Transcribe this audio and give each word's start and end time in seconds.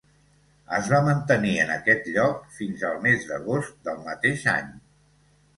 Es 0.77 0.87
va 0.93 1.01
mantenir 1.07 1.51
en 1.65 1.73
aquest 1.75 2.09
lloc 2.15 2.41
fins 2.57 2.87
al 2.89 2.97
mes 3.07 3.29
d'agost 3.33 3.77
del 3.91 4.03
mateix 4.11 4.51
any. 4.59 4.77